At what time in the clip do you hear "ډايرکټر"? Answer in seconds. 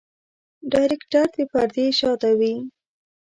0.71-1.25